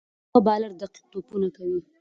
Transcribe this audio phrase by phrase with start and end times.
[0.23, 1.79] یو ښه بالر دقیق توپونه کوي.